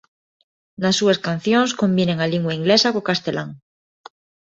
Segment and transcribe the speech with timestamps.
[0.81, 3.49] Nas súas cancións combinan a lingua inglesa co castelán.